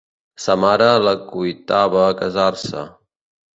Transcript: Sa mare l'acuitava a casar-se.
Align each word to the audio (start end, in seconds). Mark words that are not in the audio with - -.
Sa 0.45 0.55
mare 0.63 0.87
l'acuitava 1.03 2.01
a 2.07 2.19
casar-se. 2.25 2.85